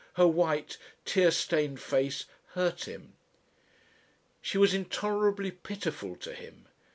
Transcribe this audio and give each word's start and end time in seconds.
Her 0.13 0.25
white, 0.25 0.79
tear 1.05 1.29
stained 1.29 1.79
face 1.79 2.25
hurt 2.55 2.85
him.... 2.85 3.13
She 4.41 4.57
was 4.57 4.73
intolerably 4.73 5.51
pitiful 5.51 6.15
to 6.15 6.33
him. 6.33 6.65